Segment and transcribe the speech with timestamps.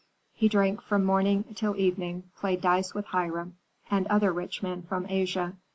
[0.33, 3.57] He drank from morning till evening, played dice with Hiram
[3.91, 5.57] and other rich men from Asia.